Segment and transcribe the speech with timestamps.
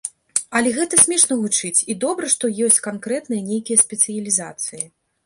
[0.59, 4.83] Але гэта смешна гучыць, і добра, што ёсць канкрэтныя нейкія спецыялізацыі.